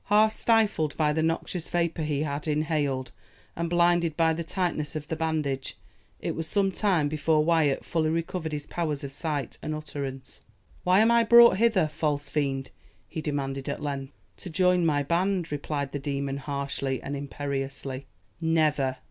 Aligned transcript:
Half 0.05 0.33
stifled 0.33 0.97
by 0.97 1.13
the 1.13 1.21
noxious 1.21 1.69
vapour 1.69 2.03
he 2.03 2.23
had 2.23 2.47
inhaled, 2.47 3.11
and 3.55 3.69
blinded 3.69 4.17
by 4.17 4.33
the 4.33 4.43
tightness 4.43 4.95
of 4.95 5.07
the 5.07 5.15
bandage, 5.15 5.77
it 6.19 6.33
was 6.33 6.47
some 6.47 6.71
time 6.71 7.07
before 7.07 7.45
Wyat 7.45 7.85
fully 7.85 8.09
recovered 8.09 8.51
his 8.51 8.65
powers 8.65 9.03
of 9.03 9.13
sight 9.13 9.59
and 9.61 9.75
utterance. 9.75 10.41
"Why 10.83 11.01
am 11.01 11.11
I 11.11 11.23
brought 11.23 11.57
hither, 11.57 11.87
false 11.87 12.29
fiend?" 12.29 12.71
he 13.07 13.21
demanded 13.21 13.69
at 13.69 13.83
length. 13.83 14.13
"To 14.37 14.49
join 14.49 14.87
my 14.87 15.03
band," 15.03 15.51
replied 15.51 15.91
the 15.91 15.99
demon 15.99 16.37
harshly 16.37 16.99
and 16.99 17.15
imperiously. 17.15 18.07
"Never!" 18.41 18.97